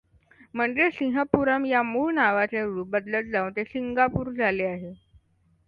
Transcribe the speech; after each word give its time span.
म्हणजेच 0.53 0.93
सिंहपुरम 0.93 1.65
या 1.65 1.81
मूळ 1.83 2.13
नावाचे 2.13 2.63
रूप 2.63 2.87
बदलत 2.89 3.29
जाऊन 3.31 3.51
ते 3.55 3.63
सिंगापूर 3.65 4.31
झाले 4.31 4.65
आहे. 4.65 4.93